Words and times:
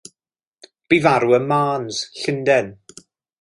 Bu 0.93 0.97
farw 1.03 1.35
ym 1.39 1.45
Marnes, 1.51 2.01
Llundain. 2.23 2.73